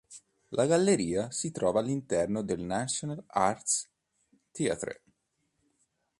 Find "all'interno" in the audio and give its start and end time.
1.79-2.41